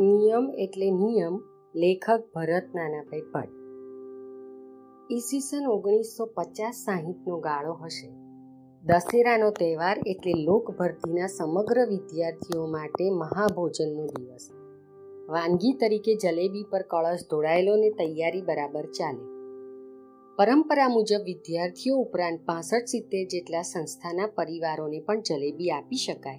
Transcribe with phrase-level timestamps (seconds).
[0.00, 1.40] નિયમ એટલે નિયમ
[1.74, 3.52] લેખક ભરત નાનાભાઈ ભટ્ટ.
[5.12, 8.08] ઈસવીસન ઓગણીસો પચાસ સાહીઠનો ગાળો હશે.
[8.82, 14.50] દશેરાનો તહેવાર એટલે લોકભરતીના સમગ્ર વિદ્યાર્થીઓ માટે મહાભોજનનો દિવસ.
[15.28, 19.24] વાનગી તરીકે જલેબી પર કળશ ઢોળાયેલો ને તૈયારી બરાબર ચાલે.
[20.36, 26.38] પરંપરા મુજબ વિદ્યાર્થીઓ ઉપરાંત પાસઠ સિત્તેર જેટલા સંસ્થાના પરિવારોને પણ જલેબી આપી શકાય.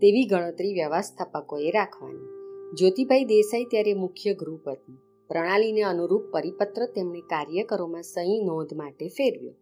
[0.00, 2.33] તેવી ગણતરી વ્યવસ્થાપકોએ રાખવાની.
[2.74, 4.92] જ્યોતિભાઈ દેસાઈ ત્યારે મુખ્ય ગૃહપતિ.
[5.28, 9.52] પ્રણાલીને અનુરૂપ પરિપત્ર તેમણે કાર્યકરોમાં સહી નોંધ માટે ફેરવ્યો.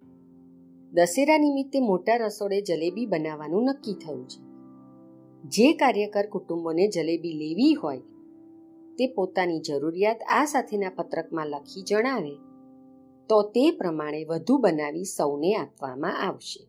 [0.92, 4.40] દશેરા નિમિત્તે મોટા રસોડે જલેબી બનાવવાનું નક્કી થયું છે.
[5.44, 7.98] જે કાર્યકર કુટુંબોને જલેબી લેવી હોય,
[8.98, 12.34] તે પોતાની જરૂરિયાત આ સાથેના પત્રકમાં લખી જણાવે,
[13.28, 16.68] તો તે પ્રમાણે વધુ બનાવી સૌને આપવામાં આવશે.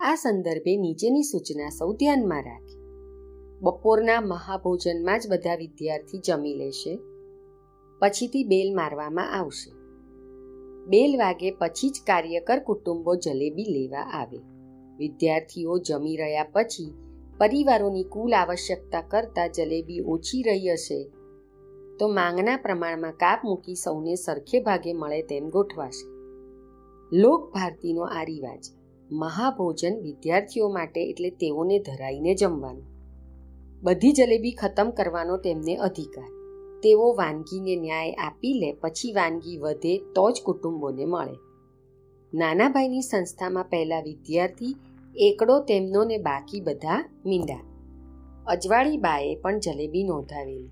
[0.00, 2.85] આ સંદર્ભે નીચેની સૂચના સૌ ધ્યાનમાં રાખે.
[3.60, 6.98] બપોરના મહાભોજનમાં જ બધા વિદ્યાર્થી જમી લેશે.
[7.98, 9.70] પછીથી બેલ મારવામાં આવશે.
[10.86, 14.38] બેલ વાગે પછી જ કાર્યકર કુટુંબો જલેબી લેવા આવે.
[14.96, 16.94] વિદ્યાર્થીઓ જમી રહ્યા પછી
[17.38, 21.10] પરિવારોની કુલ આવશ્યકતા કરતાં જલેબી ઓછી રહી હશે.
[22.00, 26.06] તો માંગના પ્રમાણમાં કાપ મૂકી સૌને સરખે ભાગે મળે તેમ ગોઠવાશે.
[27.16, 28.64] લોક ભારતીનો આ રિવાજ.
[29.12, 32.95] મહાભોજન વિદ્યાર્થીઓ માટે એટલે તેઓને ધરાઈને જમવાનું.
[33.86, 36.28] બધી જલેબી ખતમ કરવાનો તેમને અધિકાર.
[36.82, 41.36] તેઓ વાનગીને ન્યાય આપી લે, પછી વાનગી વધે તો જ કુટુંબોને મળે.
[42.34, 44.76] નાનાભાઈની સંસ્થામાં પહેલા વિદ્યાર્થી,
[45.16, 47.60] એકડો તેમનો ને બાકી બધા મીંડા.
[48.46, 50.70] અજવાળી બાએ પણ જલેબી નોંધાવેલી.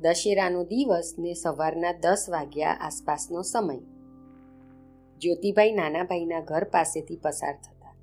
[0.00, 3.78] દશેરાનો દિવસ ને સવારના દસ વાગ્યા આસપાસનો સમય.
[5.18, 7.94] જ્યોતિભાઈ નાનાભાઈના ઘર પાસેથી પસાર થતા.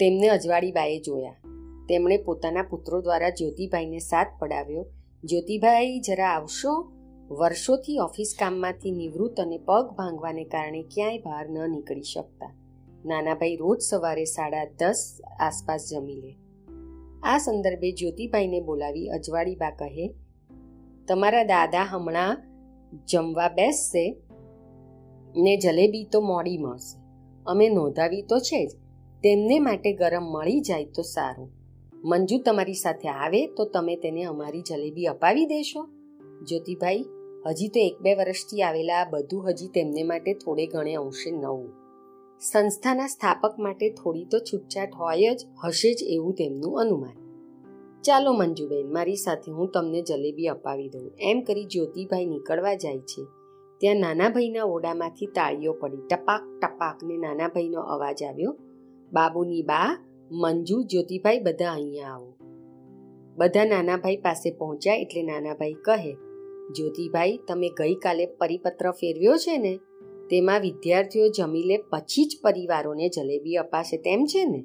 [0.00, 1.53] તેમને અજવાળી બાએ જોયા.
[1.88, 4.86] તેમણે પોતાના પુત્રો દ્વારા જ્યોતિભાઈને સાથ પડાવ્યો.
[5.24, 6.92] જ્યોતિભાઈ જરા આવશો?
[7.30, 12.54] વર્ષોથી ઓફિસ કામમાંથી નિવૃત્ત અને પગ ભાંગવાને કારણે ક્યાંય બહાર ન નીકળી શકતા.
[13.04, 16.36] નાનાભાઈ રોજ સવારે સાડા દસ આસપાસ જમી લે.
[17.22, 20.14] આ સંદર્ભે જ્યોતિભાઈને બોલાવી અજવાળી બા કહે,
[21.08, 22.42] તમારા દાદા હમણાં
[23.06, 24.16] જમવા બેસશે?
[25.36, 26.98] ને જલેબી તો મોડી મળશે.
[27.46, 28.70] અમે નોંધાવી તો છે જ.
[29.22, 31.63] તેમને માટે ગરમ મળી જાય તો સારું.
[32.04, 35.88] મંજુ તમારી સાથે આવે તો તમે તેને અમારી જલેબી અપાવી દેશો.
[36.42, 37.04] જ્યોતિભાઈ,
[37.46, 41.72] હજી તો એક બે વર્ષથી આવેલા બધું હજી તેમને માટે થોડે ઘણે અંશે નવું.
[42.40, 47.16] સંસ્થાના સ્થાપક માટે થોડી તો છૂટછાટ હોય જ, હશે જ એવું તેમનું અનુમાન.
[48.02, 51.10] ચાલો મંજુબેન, મારી સાથે હું તમને જલેબી અપાવી દઉં.
[51.20, 53.24] એમ કરી જ્યોતિભાઈ નીકળવા જાય છે.
[53.78, 55.96] ત્યાં નાના ભાઈના ઓડામાંથી તાળીઓ પડી.
[55.96, 58.56] ટપાક ટપાક ને નાના ભાઈનો અવાજ આવ્યો.
[59.12, 62.36] બાબુની બા મંજુ, જ્યોતિભાઈ બધા અહીંયા આવો.
[63.36, 66.12] બધા નાનાભાઈ પાસે પહોંચ્યા એટલે નાનાભાઈ કહે,
[66.72, 69.78] જ્યોતિભાઈ, તમે ગઈકાલે પરિપત્ર ફેરવ્યો છે ને?
[70.30, 74.64] તેમાં વિદ્યાર્થીઓ જમી લે પછી જ પરિવારોને જલેબી અપાશે તેમ છે ને?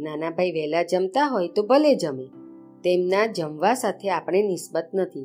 [0.00, 2.24] નાનાભાઈ વહેલા જમતા હોય તો ભલે જમે.
[2.84, 5.24] તેમના જમવા સાથે આપણે નિસ્બત નથી.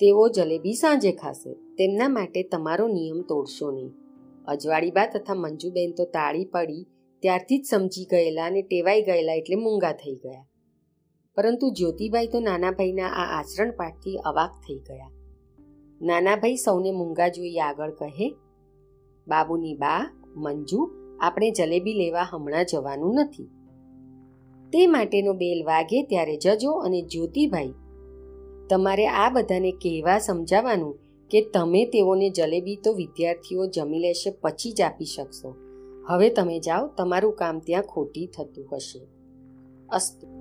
[0.00, 1.54] તેઓ જલેબી સાંજે ખાશે.
[1.54, 3.92] તેમના માટે તમારો નિયમ તોડશો નહીં.
[4.46, 6.86] અજવાળીબા તથા મંજુબેન તો તાળી પડી
[7.24, 10.46] ત્યારથી જ સમજી ગયેલા અને ટેવાઈ ગયેલા એટલે મૂંગા થઈ ગયા.
[11.34, 15.10] પરંતુ જ્યોતિભાઈ તો નાનાભાઈના આ આચરણ પાઠથી અવાક થઈ ગયા.
[16.02, 18.36] નાનાભાઈ સૌને મૂંગા જોઈ આગળ કહે,
[19.28, 20.90] બાબુની બા, મંજુ,
[21.20, 23.48] આપણે જલેબી લેવા હમણાં જવાનું નથી.
[24.72, 27.74] તે માટેનો બેલ વાગે ત્યારે જજો અને જ્યોતિભાઈ
[28.68, 30.94] તમારે આ બધાને કહેવા સમજાવવાનું
[31.30, 35.63] કે તમે તેઓને જલેબી તો વિદ્યાર્થીઓ જમી લેશે પછી જ આપી શકશો.
[36.08, 39.06] હવે તમે જાઓ તમારું કામ ત્યાં ખોટી થતું હશે.
[39.88, 40.33] અસ્તુ.